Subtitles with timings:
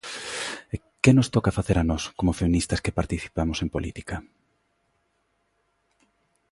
[1.03, 4.15] Que nos toca facer a nós como feministas que participamos en política?